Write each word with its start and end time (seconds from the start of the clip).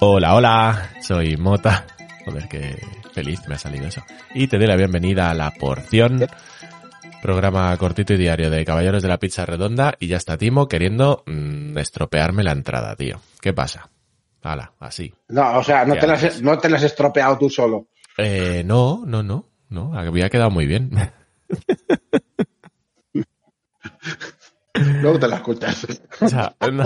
Hola, 0.00 0.34
hola, 0.34 0.90
soy 1.00 1.36
Mota. 1.36 1.86
Joder, 2.24 2.48
qué 2.48 2.78
feliz 3.12 3.40
me 3.48 3.54
ha 3.54 3.58
salido 3.58 3.86
eso. 3.86 4.02
Y 4.34 4.48
te 4.48 4.58
doy 4.58 4.66
la 4.66 4.76
bienvenida 4.76 5.30
a 5.30 5.34
La 5.34 5.50
Porción, 5.52 6.26
programa 7.22 7.76
cortito 7.78 8.12
y 8.12 8.18
diario 8.18 8.50
de 8.50 8.64
Caballeros 8.64 9.02
de 9.02 9.08
la 9.08 9.18
Pizza 9.18 9.46
Redonda. 9.46 9.94
Y 9.98 10.08
ya 10.08 10.18
está 10.18 10.36
Timo 10.36 10.68
queriendo 10.68 11.22
mm, 11.26 11.78
estropearme 11.78 12.44
la 12.44 12.52
entrada, 12.52 12.94
tío. 12.96 13.20
¿Qué 13.40 13.52
pasa? 13.52 13.90
Hala, 14.42 14.72
así. 14.78 15.14
No, 15.28 15.58
o 15.58 15.64
sea, 15.64 15.86
no 15.86 15.94
¿Qué 15.94 16.00
te, 16.00 16.06
las, 16.06 16.42
no 16.42 16.58
te 16.58 16.68
las 16.68 16.82
has 16.82 16.90
estropeado 16.90 17.38
tú 17.38 17.48
solo. 17.48 17.88
Eh, 18.18 18.62
no, 18.64 19.04
no, 19.06 19.22
no, 19.22 19.48
no, 19.70 19.98
había 19.98 20.28
quedado 20.28 20.50
muy 20.50 20.66
bien. 20.66 20.90
Luego 24.74 25.18
te 25.20 25.28
las 25.28 25.38
escuchas. 25.38 25.86
O 26.20 26.28
sea, 26.28 26.54
no. 26.72 26.84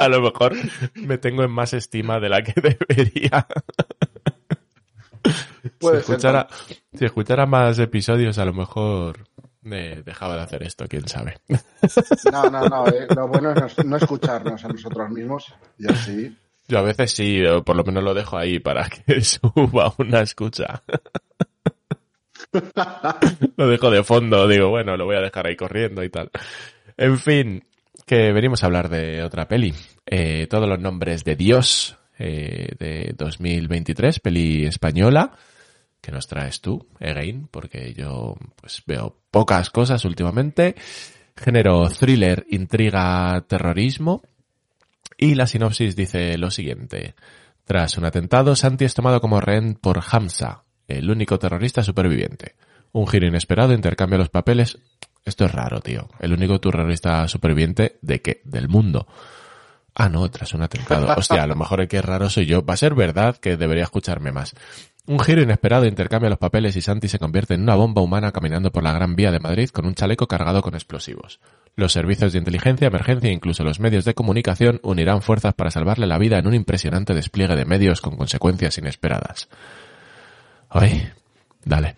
a 0.00 0.08
lo 0.08 0.22
mejor 0.22 0.54
me 0.94 1.18
tengo 1.18 1.42
en 1.42 1.50
más 1.50 1.74
estima 1.74 2.18
de 2.18 2.28
la 2.30 2.42
que 2.42 2.54
debería. 2.60 3.46
Puede 5.78 6.00
si, 6.00 6.06
ser, 6.06 6.14
escuchara, 6.16 6.48
si 6.94 7.04
escuchara 7.04 7.46
más 7.46 7.78
episodios, 7.78 8.38
a 8.38 8.44
lo 8.46 8.54
mejor 8.54 9.26
eh, 9.70 10.02
dejaba 10.04 10.36
de 10.36 10.42
hacer 10.42 10.62
esto, 10.62 10.86
quién 10.88 11.06
sabe. 11.06 11.38
No, 12.32 12.48
no, 12.50 12.66
no. 12.68 12.86
eh, 12.88 13.06
Lo 13.14 13.28
bueno 13.28 13.52
es 13.52 13.76
no, 13.78 13.84
no 13.84 13.96
escucharnos 13.96 14.64
a 14.64 14.68
nosotros 14.68 15.10
mismos. 15.10 15.54
Y 15.78 15.92
así. 15.92 16.36
Yo 16.68 16.78
a 16.78 16.82
veces 16.82 17.12
sí, 17.12 17.44
o 17.44 17.62
por 17.64 17.76
lo 17.76 17.84
menos 17.84 18.02
lo 18.04 18.14
dejo 18.14 18.36
ahí 18.38 18.58
para 18.60 18.88
que 18.88 19.20
suba 19.22 19.92
una 19.98 20.20
escucha. 20.20 20.82
lo 23.56 23.68
dejo 23.68 23.90
de 23.90 24.02
fondo, 24.02 24.48
digo, 24.48 24.68
bueno, 24.70 24.96
lo 24.96 25.04
voy 25.04 25.16
a 25.16 25.20
dejar 25.20 25.46
ahí 25.46 25.56
corriendo 25.56 26.02
y 26.02 26.08
tal. 26.08 26.30
En 26.96 27.18
fin, 27.18 27.64
que 28.06 28.32
venimos 28.32 28.62
a 28.62 28.66
hablar 28.66 28.88
de 28.88 29.22
otra 29.22 29.46
peli. 29.46 29.74
Eh, 30.06 30.46
todos 30.48 30.68
los 30.68 30.80
nombres 30.80 31.24
de 31.24 31.36
Dios 31.36 31.96
eh, 32.18 32.74
de 32.78 33.14
2023, 33.16 34.20
peli 34.20 34.64
española. 34.64 35.32
que 36.00 36.10
nos 36.10 36.26
traes 36.26 36.60
tú, 36.60 36.86
Again? 37.00 37.48
Porque 37.50 37.92
yo 37.94 38.34
pues 38.56 38.82
veo 38.86 39.16
pocas 39.30 39.70
cosas 39.70 40.04
últimamente. 40.04 40.74
Género 41.36 41.88
thriller, 41.90 42.46
intriga, 42.50 43.44
terrorismo. 43.46 44.22
Y 45.16 45.34
la 45.34 45.46
sinopsis 45.46 45.94
dice 45.94 46.38
lo 46.38 46.50
siguiente. 46.50 47.14
Tras 47.64 47.98
un 47.98 48.06
atentado, 48.06 48.56
Santi 48.56 48.86
es 48.86 48.94
tomado 48.94 49.20
como 49.20 49.40
rehén 49.40 49.74
por 49.74 50.00
Hamza, 50.10 50.64
el 50.88 51.10
único 51.10 51.38
terrorista 51.38 51.82
superviviente. 51.82 52.56
Un 52.92 53.06
giro 53.06 53.26
inesperado 53.26 53.74
intercambia 53.74 54.18
los 54.18 54.30
papeles. 54.30 54.78
Esto 55.24 55.44
es 55.44 55.52
raro, 55.52 55.80
tío. 55.80 56.08
El 56.18 56.32
único 56.32 56.58
terrorista 56.58 57.28
superviviente 57.28 57.98
de 58.00 58.22
qué? 58.22 58.40
Del 58.44 58.68
mundo. 58.68 59.06
Ah, 59.94 60.08
no, 60.08 60.28
tras 60.30 60.54
un 60.54 60.62
atentado. 60.62 61.14
Hostia, 61.16 61.42
a 61.42 61.46
lo 61.46 61.54
mejor 61.54 61.82
el 61.82 61.88
que 61.88 61.98
es 61.98 62.04
raro 62.04 62.30
soy 62.30 62.46
yo. 62.46 62.64
Va 62.64 62.74
a 62.74 62.78
ser 62.78 62.94
verdad 62.94 63.36
que 63.36 63.56
debería 63.56 63.84
escucharme 63.84 64.32
más. 64.32 64.54
Un 65.06 65.20
giro 65.20 65.42
inesperado 65.42 65.86
intercambia 65.86 66.28
los 66.28 66.38
papeles 66.38 66.76
y 66.76 66.82
Santi 66.82 67.08
se 67.08 67.18
convierte 67.18 67.54
en 67.54 67.62
una 67.62 67.74
bomba 67.74 68.02
humana 68.02 68.30
caminando 68.30 68.70
por 68.70 68.82
la 68.82 68.92
Gran 68.92 69.16
Vía 69.16 69.32
de 69.32 69.40
Madrid 69.40 69.70
con 69.70 69.86
un 69.86 69.94
chaleco 69.94 70.26
cargado 70.28 70.60
con 70.60 70.74
explosivos. 70.74 71.40
Los 71.76 71.92
servicios 71.92 72.32
de 72.32 72.38
inteligencia, 72.38 72.88
emergencia 72.88 73.30
e 73.30 73.32
incluso 73.32 73.64
los 73.64 73.80
medios 73.80 74.04
de 74.04 74.12
comunicación 74.12 74.80
unirán 74.82 75.22
fuerzas 75.22 75.54
para 75.54 75.70
salvarle 75.70 76.06
la 76.06 76.18
vida 76.18 76.38
en 76.38 76.46
un 76.46 76.54
impresionante 76.54 77.14
despliegue 77.14 77.56
de 77.56 77.64
medios 77.64 78.00
con 78.00 78.16
consecuencias 78.16 78.76
inesperadas. 78.76 79.48
Ay, 80.80 81.08
dale. 81.64 81.96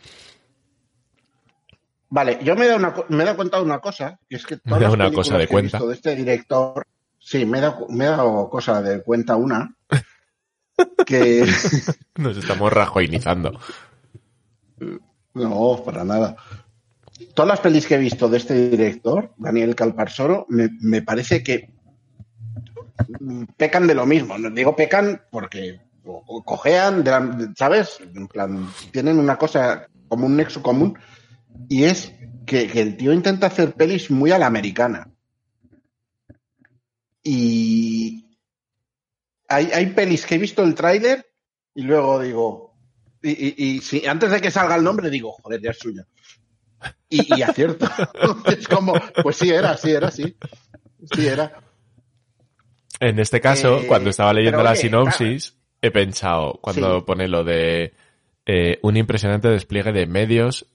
Vale, 2.08 2.38
yo 2.42 2.56
me 2.56 2.64
he 2.64 2.68
dado, 2.68 2.78
una, 2.80 2.94
me 3.08 3.22
he 3.22 3.26
dado 3.26 3.36
cuenta 3.36 3.56
de 3.58 3.62
una 3.64 3.78
cosa, 3.78 4.18
que 4.28 4.36
es 4.36 4.44
que 4.46 4.56
Me 4.56 4.60
he 4.60 4.64
todas 4.64 4.80
dado 4.82 4.96
las 4.96 5.08
una 5.08 5.14
cosa 5.14 5.38
de 5.38 5.44
he 5.44 5.48
cuenta. 5.48 5.78
visto 5.78 5.88
de 5.88 5.94
este 5.94 6.16
director, 6.16 6.86
sí, 7.18 7.44
me 7.44 7.58
he 7.58 7.60
dado, 7.60 7.86
me 7.88 8.04
he 8.04 8.08
dado 8.08 8.48
cosa 8.50 8.82
de 8.82 9.02
cuenta 9.02 9.36
una, 9.36 9.74
que 11.06 11.44
Nos 12.16 12.36
estamos 12.36 12.72
rajoinizando. 12.72 13.60
no, 15.34 15.82
para 15.84 16.04
nada. 16.04 16.36
Todas 17.34 17.48
las 17.48 17.60
pelis 17.60 17.86
que 17.86 17.94
he 17.94 17.98
visto 17.98 18.28
de 18.28 18.38
este 18.38 18.70
director, 18.70 19.32
Daniel 19.36 19.74
Calparsoro, 19.76 20.46
me, 20.48 20.68
me 20.80 21.02
parece 21.02 21.42
que 21.44 21.70
pecan 23.56 23.86
de 23.86 23.94
lo 23.94 24.06
mismo. 24.06 24.36
No 24.38 24.50
digo 24.50 24.74
pecan 24.74 25.22
porque 25.30 25.80
cojean, 26.44 27.02
de 27.04 27.10
la- 27.10 27.52
¿sabes? 27.56 27.98
En 28.14 28.26
plan, 28.28 28.68
tienen 28.92 29.18
una 29.18 29.36
cosa 29.36 29.88
como 30.08 30.26
un 30.26 30.36
nexo 30.36 30.62
común 30.62 30.98
y 31.68 31.84
es 31.84 32.12
que, 32.46 32.66
que 32.68 32.80
el 32.80 32.96
tío 32.96 33.12
intenta 33.12 33.46
hacer 33.48 33.72
pelis 33.74 34.10
muy 34.10 34.30
a 34.32 34.38
la 34.38 34.46
americana. 34.46 35.10
Y 37.22 38.36
hay, 39.48 39.66
hay 39.72 39.86
pelis 39.86 40.24
que 40.26 40.36
he 40.36 40.38
visto 40.38 40.62
el 40.62 40.74
tráiler 40.74 41.26
y 41.74 41.82
luego 41.82 42.20
digo, 42.20 42.74
y, 43.22 43.30
y- 43.30 43.54
y 43.76 43.80
si 43.80 44.06
antes 44.06 44.30
de 44.30 44.40
que 44.40 44.50
salga 44.50 44.76
el 44.76 44.82
nombre 44.84 45.10
digo, 45.10 45.32
joder, 45.32 45.60
ya 45.60 45.70
es 45.70 45.78
suya. 45.78 46.06
Y, 47.08 47.36
y 47.36 47.42
acierto. 47.42 47.86
es 48.46 48.66
como, 48.68 48.94
pues 49.22 49.36
sí 49.36 49.50
era, 49.50 49.76
sí 49.76 49.90
era, 49.90 50.10
sí. 50.10 50.36
Sí 51.14 51.26
era. 51.26 51.62
En 53.00 53.18
este 53.18 53.40
caso, 53.40 53.80
Eh, 53.80 53.86
cuando 53.86 54.10
estaba 54.10 54.32
leyendo 54.32 54.62
la 54.62 54.70
oye, 54.72 54.80
sinopsis, 54.80 55.56
he 55.82 55.90
pensado, 55.90 56.58
cuando 56.62 56.98
Sí. 56.98 57.04
pone 57.06 57.28
lo 57.28 57.44
de 57.44 57.94
eh, 58.46 58.78
un 58.82 58.96
impresionante 58.96 59.48
despliegue 59.48 59.92
de 59.92 60.06
medios, 60.06 60.66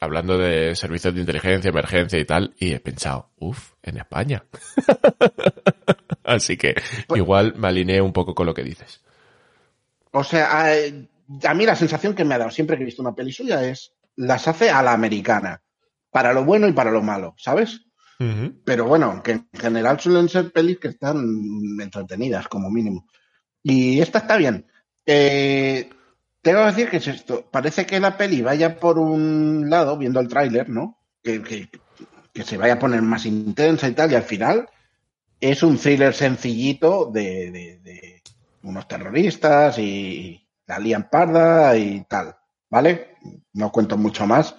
hablando 0.00 0.38
de 0.38 0.74
servicios 0.76 1.14
de 1.14 1.20
inteligencia, 1.20 1.68
emergencia 1.70 2.18
y 2.18 2.24
tal, 2.24 2.54
y 2.58 2.72
he 2.72 2.80
pensado, 2.80 3.30
uff, 3.38 3.72
en 3.82 3.96
España. 3.98 4.44
Así 6.24 6.56
que 6.56 6.74
Pues- 7.06 7.18
igual 7.18 7.54
me 7.56 7.68
alineé 7.68 8.00
un 8.00 8.12
poco 8.12 8.34
con 8.34 8.46
lo 8.46 8.54
que 8.54 8.62
dices. 8.64 9.02
O 10.12 10.24
sea, 10.24 10.66
a, 10.66 10.72
a 11.44 11.54
mí 11.54 11.66
la 11.66 11.76
sensación 11.76 12.14
que 12.14 12.24
me 12.24 12.34
ha 12.34 12.38
dado 12.38 12.50
siempre 12.50 12.76
que 12.76 12.82
he 12.82 12.86
visto 12.86 13.02
una 13.02 13.14
peli 13.14 13.32
suya 13.32 13.64
es 13.68 13.92
las 14.16 14.48
hace 14.48 14.70
a 14.70 14.82
la 14.82 14.92
americana, 14.92 15.62
para 16.10 16.32
lo 16.32 16.44
bueno 16.44 16.66
y 16.68 16.72
para 16.72 16.90
lo 16.90 17.02
malo, 17.02 17.34
¿sabes? 17.38 17.82
Pero 18.64 18.86
bueno, 18.86 19.22
que 19.22 19.32
en 19.32 19.48
general 19.52 20.00
suelen 20.00 20.30
ser 20.30 20.50
pelis 20.50 20.78
que 20.78 20.88
están 20.88 21.18
entretenidas, 21.78 22.48
como 22.48 22.70
mínimo. 22.70 23.06
Y 23.68 24.00
esta 24.00 24.18
está 24.18 24.36
bien. 24.36 24.64
Eh, 25.04 25.90
tengo 26.40 26.60
que 26.60 26.66
decir 26.66 26.88
que 26.88 26.98
es 26.98 27.08
esto. 27.08 27.50
Parece 27.50 27.84
que 27.84 27.98
la 27.98 28.16
peli 28.16 28.40
vaya 28.40 28.78
por 28.78 28.96
un 28.96 29.68
lado, 29.68 29.98
viendo 29.98 30.20
el 30.20 30.28
tráiler, 30.28 30.68
¿no? 30.68 31.00
Que, 31.20 31.68
se 32.44 32.56
vaya 32.58 32.74
a 32.74 32.78
poner 32.78 33.02
más 33.02 33.26
intensa 33.26 33.88
y 33.88 33.92
tal, 33.92 34.12
y 34.12 34.14
al 34.14 34.22
final 34.22 34.68
es 35.40 35.64
un 35.64 35.78
thriller 35.78 36.14
sencillito 36.14 37.06
de, 37.06 38.22
unos 38.62 38.86
terroristas 38.86 39.78
y 39.78 40.46
la 40.68 40.78
lían 40.78 41.10
parda 41.10 41.76
y 41.76 42.04
tal, 42.04 42.36
¿vale? 42.70 43.16
No 43.54 43.72
cuento 43.72 43.96
mucho 43.96 44.28
más, 44.28 44.54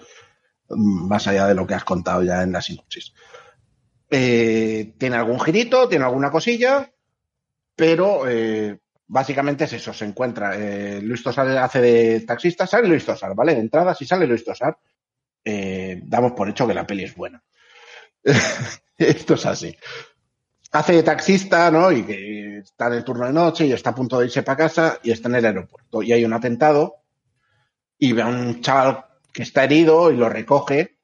más 0.68 1.26
allá 1.28 1.46
de 1.46 1.54
lo 1.54 1.66
que 1.66 1.74
has 1.74 1.84
contado 1.84 2.22
ya 2.22 2.42
en 2.42 2.52
la 2.52 2.60
sinopsis. 2.60 3.14
Eh, 4.10 4.92
tiene 4.98 5.16
algún 5.16 5.40
girito, 5.40 5.88
tiene 5.88 6.04
alguna 6.04 6.30
cosilla, 6.30 6.92
pero 7.74 8.28
eh, 8.28 8.80
básicamente 9.08 9.64
es 9.64 9.72
eso, 9.72 9.92
se 9.92 10.04
encuentra. 10.04 10.54
Eh, 10.56 11.00
Luis 11.02 11.22
Tosar 11.22 11.48
hace 11.58 11.80
de 11.80 12.20
taxista, 12.20 12.66
sale 12.66 12.88
Luis 12.88 13.04
Tosar, 13.04 13.34
¿vale? 13.34 13.54
De 13.54 13.60
entrada, 13.60 13.94
si 13.94 14.04
sale 14.04 14.26
Luis 14.26 14.44
Tosar, 14.44 14.78
eh, 15.44 16.00
damos 16.04 16.32
por 16.32 16.48
hecho 16.48 16.66
que 16.66 16.74
la 16.74 16.86
peli 16.86 17.04
es 17.04 17.14
buena. 17.14 17.42
Esto 18.96 19.34
es 19.34 19.46
así. 19.46 19.76
Hace 20.70 20.92
de 20.92 21.02
taxista, 21.02 21.70
¿no? 21.70 21.90
Y 21.90 22.04
que 22.04 22.58
está 22.58 22.88
en 22.88 22.94
el 22.94 23.04
turno 23.04 23.26
de 23.26 23.32
noche 23.32 23.66
y 23.66 23.72
está 23.72 23.90
a 23.90 23.94
punto 23.94 24.18
de 24.18 24.26
irse 24.26 24.42
para 24.42 24.58
casa 24.58 24.98
y 25.02 25.10
está 25.10 25.28
en 25.28 25.36
el 25.36 25.46
aeropuerto. 25.46 26.02
Y 26.02 26.12
hay 26.12 26.24
un 26.24 26.34
atentado 26.34 26.96
y 27.98 28.12
ve 28.12 28.22
a 28.22 28.26
un 28.26 28.60
chaval 28.60 29.06
que 29.32 29.42
está 29.42 29.64
herido 29.64 30.10
y 30.10 30.16
lo 30.16 30.28
recoge 30.28 30.98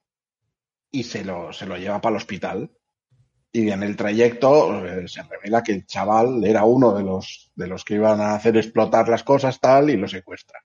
y 0.91 1.05
se 1.05 1.25
lo, 1.25 1.53
se 1.53 1.67
lo 1.67 1.77
lleva 1.79 2.01
para 2.01 2.17
el 2.17 2.19
hospital. 2.19 2.71
Y 3.57 3.71
en 3.71 3.85
el 3.85 3.95
trayecto 3.97 4.85
eh, 4.85 5.07
se 5.07 5.23
revela 5.23 5.63
que 5.63 5.73
el 5.73 5.87
chaval 5.87 6.45
era 6.45 6.65
uno 6.65 6.93
de 6.93 7.05
los, 7.05 7.53
de 7.55 7.69
los 7.69 7.85
que 7.85 7.95
iban 7.95 8.21
a 8.21 8.35
hacer 8.35 8.57
explotar 8.57 9.09
las 9.09 9.23
cosas 9.23 9.61
tal 9.61 9.91
y 9.91 9.97
lo 9.97 10.09
secuestra. 10.09 10.59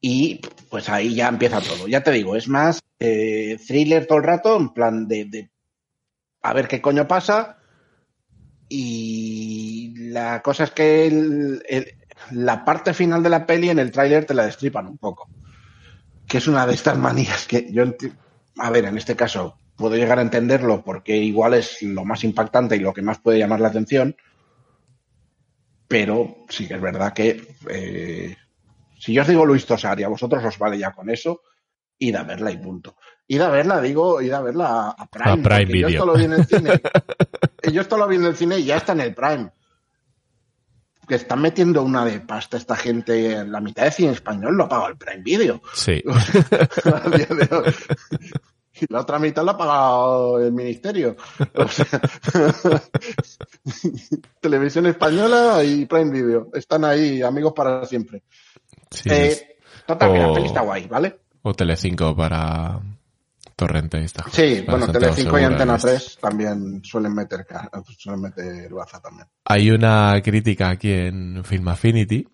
Y 0.00 0.40
pues 0.70 0.88
ahí 0.88 1.14
ya 1.14 1.28
empieza 1.28 1.60
todo. 1.60 1.86
Ya 1.86 2.02
te 2.02 2.12
digo, 2.12 2.34
es 2.34 2.48
más 2.48 2.80
eh, 2.98 3.58
thriller 3.66 4.06
todo 4.06 4.18
el 4.18 4.24
rato, 4.24 4.56
en 4.56 4.70
plan 4.70 5.06
de, 5.06 5.24
de 5.26 5.50
a 6.42 6.52
ver 6.54 6.68
qué 6.68 6.80
coño 6.80 7.06
pasa. 7.08 7.58
Y 8.68 9.94
la 10.10 10.42
cosa 10.42 10.64
es 10.64 10.70
que 10.70 11.06
el- 11.06 11.62
la 12.32 12.64
parte 12.64 12.94
final 12.94 13.22
de 13.22 13.30
la 13.30 13.46
peli 13.46 13.70
en 13.70 13.78
el 13.78 13.90
tráiler 13.90 14.24
te 14.24 14.34
la 14.34 14.46
destripan 14.46 14.86
un 14.86 14.98
poco. 14.98 15.28
Que 16.26 16.38
es 16.38 16.46
una 16.46 16.66
de 16.66 16.74
estas 16.74 16.98
manías 16.98 17.46
que 17.46 17.70
yo, 17.72 17.84
a 18.58 18.70
ver, 18.70 18.84
en 18.86 18.98
este 18.98 19.16
caso 19.16 19.58
puedo 19.78 19.96
llegar 19.96 20.18
a 20.18 20.22
entenderlo 20.22 20.82
porque 20.84 21.16
igual 21.16 21.54
es 21.54 21.80
lo 21.82 22.04
más 22.04 22.24
impactante 22.24 22.76
y 22.76 22.80
lo 22.80 22.92
que 22.92 23.00
más 23.00 23.20
puede 23.20 23.38
llamar 23.38 23.60
la 23.60 23.68
atención. 23.68 24.16
Pero 25.86 26.44
sí 26.50 26.66
que 26.68 26.74
es 26.74 26.80
verdad 26.80 27.14
que 27.14 27.56
eh, 27.70 28.36
si 28.98 29.14
yo 29.14 29.22
os 29.22 29.28
digo 29.28 29.46
Luis 29.46 29.64
Tosar 29.64 29.98
y 29.98 30.02
a 30.02 30.08
vosotros 30.08 30.44
os 30.44 30.58
vale 30.58 30.76
ya 30.78 30.92
con 30.92 31.08
eso, 31.08 31.42
id 31.98 32.14
a 32.16 32.24
verla 32.24 32.50
y 32.50 32.58
punto. 32.58 32.96
id 33.28 33.40
a 33.40 33.48
verla, 33.48 33.80
digo, 33.80 34.20
id 34.20 34.32
a 34.32 34.42
verla 34.42 34.90
a 34.90 35.06
Prime. 35.06 35.30
A 35.30 35.36
Prime 35.36 35.64
Video. 35.64 35.88
Yo 35.88 35.94
esto 35.94 36.06
lo 36.06 36.14
vi 36.14 36.24
en 36.24 36.32
el 36.32 36.44
cine. 36.44 36.80
yo 37.72 37.80
esto 37.80 37.96
lo 37.96 38.08
vi 38.08 38.16
en 38.16 38.24
el 38.24 38.36
cine 38.36 38.58
y 38.58 38.64
ya 38.64 38.76
está 38.76 38.92
en 38.92 39.00
el 39.00 39.14
Prime. 39.14 39.50
Que 41.06 41.14
están 41.14 41.40
metiendo 41.40 41.82
una 41.82 42.04
de 42.04 42.20
pasta 42.20 42.56
esta 42.58 42.76
gente 42.76 43.32
en 43.32 43.52
la 43.52 43.60
mitad 43.60 43.84
de 43.84 43.92
cine 43.92 44.12
español 44.12 44.56
lo 44.56 44.64
ha 44.64 44.68
pagado 44.68 44.88
el 44.88 44.98
Prime 44.98 45.22
Video. 45.22 45.62
Sí. 45.72 46.02
Y 48.80 48.86
la 48.92 49.00
otra 49.00 49.18
mitad 49.18 49.44
la 49.44 49.52
ha 49.52 49.56
pagado 49.58 50.40
el 50.40 50.52
ministerio. 50.52 51.16
O 51.54 51.68
sea, 51.68 51.86
Televisión 54.40 54.86
española 54.86 55.62
y 55.64 55.86
Prime 55.86 56.10
Video. 56.10 56.48
Están 56.54 56.84
ahí, 56.84 57.22
amigos 57.22 57.52
para 57.54 57.84
siempre. 57.84 58.22
sí, 58.90 59.08
Eh, 59.10 59.26
es- 59.28 59.44
total, 59.86 60.12
que 60.12 60.18
la 60.18 60.28
o- 60.28 60.34
peli 60.34 60.46
está 60.46 60.60
guay, 60.62 60.86
¿vale? 60.86 61.18
O 61.42 61.54
Telecinco 61.54 62.14
para 62.16 62.80
Torrente. 63.56 64.02
Esta, 64.02 64.24
Sí, 64.30 64.62
para 64.66 64.78
bueno, 64.78 64.92
Telecinco 64.92 65.38
y 65.38 65.44
Antena 65.44 65.76
estas. 65.76 65.90
3 65.92 66.18
también 66.20 66.80
suelen 66.84 67.14
meter, 67.14 67.46
suelen 67.96 68.22
meter 68.22 68.72
baza 68.72 69.00
también. 69.00 69.26
Hay 69.44 69.70
una 69.70 70.20
crítica 70.22 70.70
aquí 70.70 70.92
en 70.92 71.42
Film 71.44 71.68
Affinity 71.68 72.26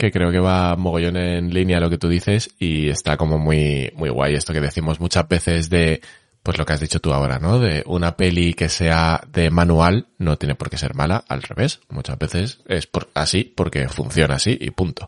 que 0.00 0.10
creo 0.10 0.32
que 0.32 0.40
va 0.40 0.76
mogollón 0.76 1.18
en 1.18 1.52
línea 1.52 1.76
a 1.76 1.80
lo 1.80 1.90
que 1.90 1.98
tú 1.98 2.08
dices 2.08 2.54
y 2.58 2.88
está 2.88 3.18
como 3.18 3.38
muy, 3.38 3.92
muy 3.94 4.08
guay 4.08 4.34
esto 4.34 4.54
que 4.54 4.60
decimos 4.60 4.98
muchas 4.98 5.28
veces 5.28 5.68
de, 5.68 6.00
pues 6.42 6.56
lo 6.56 6.64
que 6.64 6.72
has 6.72 6.80
dicho 6.80 7.00
tú 7.00 7.12
ahora, 7.12 7.38
¿no? 7.38 7.58
De 7.58 7.82
una 7.86 8.16
peli 8.16 8.54
que 8.54 8.70
sea 8.70 9.20
de 9.30 9.50
manual 9.50 10.06
no 10.16 10.38
tiene 10.38 10.54
por 10.54 10.70
qué 10.70 10.78
ser 10.78 10.94
mala, 10.94 11.22
al 11.28 11.42
revés. 11.42 11.80
Muchas 11.90 12.18
veces 12.18 12.60
es 12.66 12.86
por, 12.86 13.10
así 13.14 13.44
porque 13.44 13.88
funciona 13.88 14.36
así 14.36 14.56
y 14.58 14.70
punto. 14.70 15.06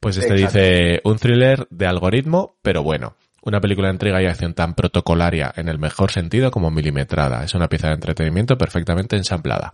Pues 0.00 0.16
este 0.16 0.34
Exacto. 0.34 0.58
dice 0.58 1.00
un 1.04 1.18
thriller 1.18 1.68
de 1.70 1.86
algoritmo, 1.86 2.56
pero 2.60 2.82
bueno. 2.82 3.14
Una 3.40 3.60
película 3.60 3.86
de 3.86 3.92
entrega 3.92 4.20
y 4.20 4.26
acción 4.26 4.52
tan 4.52 4.74
protocolaria 4.74 5.54
en 5.56 5.68
el 5.68 5.78
mejor 5.78 6.10
sentido 6.10 6.50
como 6.50 6.72
milimetrada. 6.72 7.44
Es 7.44 7.54
una 7.54 7.68
pieza 7.68 7.86
de 7.88 7.94
entretenimiento 7.94 8.58
perfectamente 8.58 9.16
ensamblada. 9.16 9.72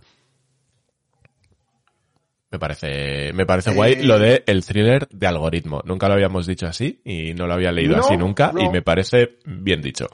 Me 2.54 2.60
parece, 2.60 3.32
me 3.32 3.46
parece 3.46 3.72
Eh, 3.72 3.74
guay 3.74 4.02
lo 4.04 4.16
de 4.16 4.44
el 4.46 4.64
thriller 4.64 5.08
de 5.08 5.26
algoritmo. 5.26 5.82
Nunca 5.84 6.06
lo 6.06 6.14
habíamos 6.14 6.46
dicho 6.46 6.68
así 6.68 7.00
y 7.04 7.34
no 7.34 7.48
lo 7.48 7.54
había 7.54 7.72
leído 7.72 7.96
No, 7.96 8.04
así 8.04 8.16
nunca 8.16 8.52
y 8.56 8.68
me 8.68 8.80
parece 8.80 9.38
bien 9.44 9.82
dicho. 9.82 10.06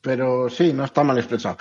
Pero 0.00 0.50
sí, 0.50 0.72
no 0.72 0.84
está 0.84 1.04
mal 1.04 1.16
expresado. 1.16 1.56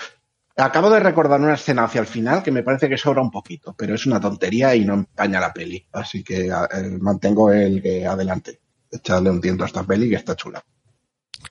Acabo 0.58 0.90
de 0.90 1.00
recordar 1.00 1.40
una 1.40 1.54
escena 1.54 1.84
hacia 1.84 2.02
el 2.02 2.08
final 2.08 2.42
que 2.42 2.50
me 2.50 2.64
parece 2.64 2.90
que 2.90 2.98
sobra 2.98 3.22
un 3.22 3.30
poquito, 3.30 3.76
pero 3.78 3.94
es 3.94 4.08
una 4.08 4.20
tontería 4.20 4.76
y 4.76 4.86
no 4.86 4.96
empaña 4.96 5.40
la 5.40 5.54
peli. 5.54 5.86
Así 5.92 6.24
que 6.24 6.48
eh, 6.48 6.98
mantengo 7.00 7.52
el 7.52 7.80
que 7.80 8.08
adelante. 8.08 8.60
Echarle 8.92 9.30
un 9.30 9.40
tiento 9.40 9.66
a 9.66 9.68
esta 9.68 9.84
peli 9.84 10.10
que 10.10 10.16
está 10.16 10.36
chula. 10.36 10.64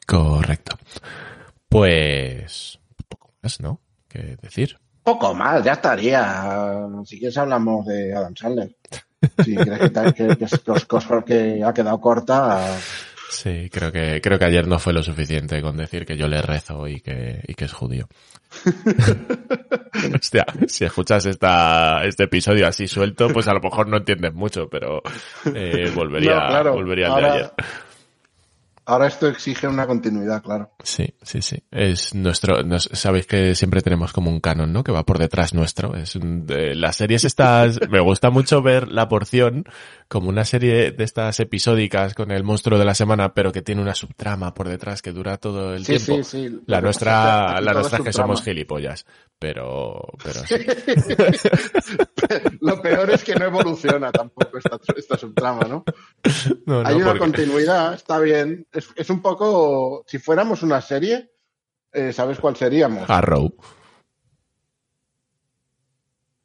Correcto. 0.04 0.76
Pues, 1.68 2.80
poco 3.08 3.32
más, 3.40 3.60
¿no? 3.60 3.80
¿Qué 4.08 4.36
decir? 4.42 4.76
Poco 5.02 5.34
más, 5.34 5.64
ya 5.64 5.72
estaría. 5.72 6.86
Si 7.04 7.18
quieres 7.18 7.36
hablamos 7.38 7.86
de 7.86 8.14
Adam 8.14 8.34
Sandler. 8.36 8.70
Si 9.44 9.54
crees 9.56 9.78
que, 9.80 9.90
te- 9.90 10.12
que, 10.14 10.28
que, 10.36 10.46
que- 10.46 11.24
que 11.24 11.64
ha 11.64 11.72
quedado 11.72 12.00
corta, 12.00 12.76
Sí, 13.30 13.70
creo 13.72 13.90
que, 13.90 14.20
creo 14.22 14.38
que 14.38 14.44
ayer 14.44 14.66
no 14.68 14.78
fue 14.78 14.92
lo 14.92 15.02
suficiente 15.02 15.62
con 15.62 15.76
decir 15.78 16.04
que 16.04 16.18
yo 16.18 16.28
le 16.28 16.42
rezo 16.42 16.86
y 16.86 17.00
que, 17.00 17.40
y 17.48 17.54
que 17.54 17.64
es 17.64 17.72
judío. 17.72 18.06
Hostia, 20.14 20.44
si 20.66 20.84
escuchas 20.84 21.24
esta, 21.26 22.04
este 22.04 22.24
episodio 22.24 22.66
así 22.66 22.86
suelto, 22.86 23.28
pues 23.30 23.48
a 23.48 23.54
lo 23.54 23.60
mejor 23.60 23.88
no 23.88 23.96
entiendes 23.98 24.34
mucho, 24.34 24.68
pero 24.68 25.02
eh, 25.54 25.90
volvería, 25.94 26.34
No, 26.34 26.48
claro. 26.48 26.72
volvería 26.74 27.06
al 27.06 27.12
Ahora- 27.12 27.32
de 27.32 27.38
ayer. 27.38 27.50
Ahora 28.84 29.06
esto 29.06 29.28
exige 29.28 29.68
una 29.68 29.86
continuidad, 29.86 30.42
claro. 30.42 30.70
Sí, 30.82 31.14
sí, 31.22 31.42
sí. 31.42 31.62
Es 31.70 32.14
nuestro, 32.14 32.62
nos, 32.62 32.84
sabéis 32.92 33.26
que 33.26 33.54
siempre 33.54 33.82
tenemos 33.82 34.12
como 34.12 34.30
un 34.30 34.40
canon, 34.40 34.72
¿no? 34.72 34.82
Que 34.84 34.92
va 34.92 35.04
por 35.04 35.18
detrás 35.18 35.54
nuestro. 35.54 35.94
Es 35.96 36.16
un, 36.16 36.46
de, 36.46 36.74
las 36.74 36.96
series 36.96 37.24
estas, 37.24 37.78
me 37.90 38.00
gusta 38.00 38.30
mucho 38.30 38.62
ver 38.62 38.88
la 38.88 39.08
porción 39.08 39.64
como 40.08 40.28
una 40.28 40.44
serie 40.44 40.92
de 40.92 41.04
estas 41.04 41.40
episódicas 41.40 42.14
con 42.14 42.30
el 42.30 42.44
monstruo 42.44 42.78
de 42.78 42.84
la 42.84 42.94
semana, 42.94 43.34
pero 43.34 43.52
que 43.52 43.62
tiene 43.62 43.82
una 43.82 43.94
subtrama 43.94 44.54
por 44.54 44.68
detrás 44.68 45.02
que 45.02 45.12
dura 45.12 45.36
todo 45.38 45.74
el 45.74 45.84
Sí, 45.84 45.98
tiempo. 45.98 46.24
sí, 46.24 46.48
sí. 46.48 46.60
La 46.66 46.80
nuestra, 46.80 47.60
la 47.60 47.72
nuestra 47.72 47.98
es 47.98 48.00
es 48.00 48.06
que 48.06 48.12
somos 48.12 48.42
gilipollas. 48.42 49.06
Pero, 49.42 50.00
pero 50.22 50.40
sí. 50.46 50.54
Lo 52.60 52.80
peor 52.80 53.10
es 53.10 53.24
que 53.24 53.34
no 53.34 53.46
evoluciona 53.46 54.12
tampoco 54.12 54.56
esta, 54.56 54.78
esta 54.96 55.18
subtrama, 55.18 55.62
¿no? 55.66 55.84
No, 56.64 56.80
no, 56.84 56.88
Hay 56.88 56.94
una 56.94 57.06
porque- 57.06 57.18
continuidad, 57.18 57.94
está 57.94 58.20
bien. 58.20 58.68
Es, 58.72 58.88
es 58.94 59.10
un 59.10 59.20
poco, 59.20 60.04
si 60.06 60.20
fuéramos 60.20 60.62
una 60.62 60.80
serie, 60.80 61.32
eh, 61.92 62.12
¿sabes 62.12 62.38
cuál 62.38 62.54
seríamos? 62.54 63.10
Arrow. 63.10 63.52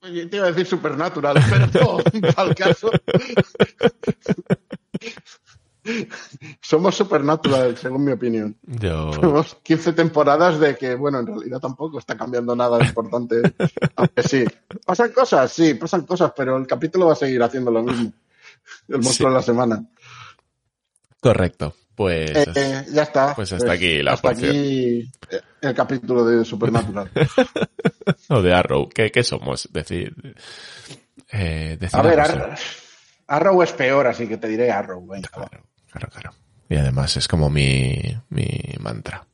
Te 0.01 0.37
iba 0.37 0.45
a 0.45 0.51
decir 0.51 0.65
Supernatural, 0.65 1.37
pero 1.49 1.97
no, 2.13 2.29
al 2.35 2.55
caso. 2.55 2.89
Somos 6.61 6.95
Supernatural, 6.95 7.77
según 7.77 8.03
mi 8.05 8.11
opinión. 8.11 8.57
Yo, 8.63 9.11
Tenemos 9.11 9.55
15 9.63 9.93
temporadas 9.93 10.59
de 10.59 10.75
que, 10.75 10.95
bueno, 10.95 11.19
en 11.19 11.27
realidad 11.27 11.59
tampoco 11.59 11.99
está 11.99 12.17
cambiando 12.17 12.55
nada 12.55 12.83
importante. 12.83 13.41
Aunque 13.95 14.23
sí. 14.23 14.45
¿Pasan 14.85 15.11
cosas? 15.11 15.51
Sí, 15.51 15.73
pasan 15.75 16.05
cosas, 16.05 16.31
pero 16.35 16.57
el 16.57 16.67
capítulo 16.67 17.07
va 17.07 17.13
a 17.13 17.15
seguir 17.15 17.41
haciendo 17.43 17.71
lo 17.71 17.83
mismo. 17.83 18.11
El 18.89 18.95
monstruo 19.01 19.29
Sí. 19.29 19.33
de 19.33 19.39
la 19.39 19.41
semana. 19.41 19.85
correcto. 21.19 21.75
Pues, 21.95 22.29
Eh, 22.29 22.45
eh, 22.55 22.85
ya 22.91 23.03
está. 23.03 23.33
pues 23.33 23.51
hasta 23.53 23.71
aquí 23.71 24.03
la 24.03 24.13
hasta 24.13 24.29
aquí 24.29 24.99
eh, 25.31 25.41
el 25.61 25.73
capítulo 25.73 26.23
de 26.23 26.45
Supernatural. 26.45 27.09
o 28.29 28.41
de 28.43 28.53
Arrow. 28.53 28.87
¿Qué, 28.87 29.09
qué 29.09 29.23
somos? 29.23 29.67
Decir, 29.73 30.13
eh, 31.31 31.75
decir 31.79 31.99
A 31.99 32.03
ver, 32.03 32.19
Arrow 33.25 33.63
es 33.63 33.71
peor, 33.71 34.05
así 34.05 34.27
que 34.27 34.37
te 34.37 34.47
diré 34.47 34.71
Arrow. 34.71 35.07
Venga. 35.07 35.27
Claro, 35.29 35.63
claro, 35.97 36.09
claro. 36.13 36.31
Y 36.69 36.75
además 36.75 37.15
es 37.17 37.27
como 37.27 37.49
mi, 37.49 38.01
mi 38.29 38.47
mantra. 38.79 39.25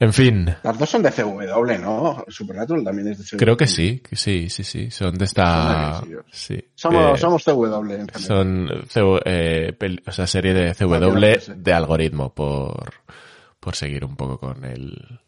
En 0.00 0.12
fin, 0.12 0.54
Las 0.62 0.78
dos 0.78 0.88
son 0.88 1.02
de 1.02 1.10
CW, 1.10 1.80
¿no? 1.82 2.24
Supernatural 2.28 2.84
también 2.84 3.08
es 3.08 3.18
de 3.18 3.24
CW. 3.24 3.36
creo 3.36 3.56
que 3.56 3.66
sí, 3.66 3.98
que 4.00 4.14
sí, 4.14 4.48
sí, 4.48 4.62
sí. 4.62 4.90
Son 4.92 5.12
de 5.18 5.24
esta... 5.24 5.94
Son. 5.98 6.24
Sí. 6.30 6.64
Somos, 6.74 7.16
eh, 7.16 7.20
somos 7.20 7.42
CW 7.44 7.90
en 7.94 8.06
son 8.16 8.68
eh, 9.24 9.74
pel- 9.76 10.02
o 10.06 10.12
sea, 10.12 10.26
serie 10.28 10.54
de 10.54 10.74
CW 10.74 11.52
de 11.56 11.72
algoritmo 11.72 12.32
por, 12.32 12.92
por 13.58 13.74
seguir 13.74 14.04
un 14.04 14.14
poco 14.14 14.38
con 14.38 14.64
el, 14.64 15.18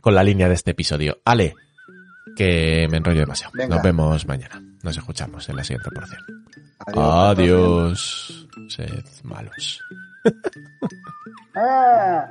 con 0.00 0.14
la 0.14 0.24
línea 0.24 0.48
de 0.48 0.54
este 0.54 0.70
episodio. 0.70 1.18
Ale, 1.26 1.54
que 2.36 2.86
me 2.90 2.96
enrollo 2.96 3.20
demasiado. 3.20 3.52
Venga. 3.54 3.74
Nos 3.76 3.84
vemos 3.84 4.26
mañana. 4.26 4.62
Nos 4.88 4.96
escuchamos 4.96 5.46
en 5.50 5.56
la 5.56 5.62
siguiente 5.62 5.90
porción. 5.90 6.22
Adiós. 6.86 7.28
Adiós. 7.36 8.48
Sed 8.70 9.04
malos. 9.22 9.82
Ah. 11.60 12.30